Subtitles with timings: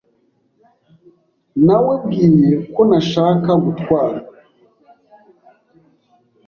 [1.65, 4.19] Nawebwiye ko ntashaka gutwara.